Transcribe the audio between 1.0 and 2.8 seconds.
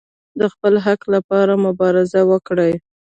لپاره مبارزه وکړئ